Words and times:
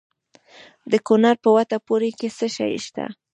د 0.91 0.93
کونړ 1.07 1.35
په 1.43 1.49
وټه 1.55 1.77
پور 1.85 2.01
کې 2.19 2.29
څه 2.37 2.47
شی 2.55 2.75
شته؟ 2.85 3.05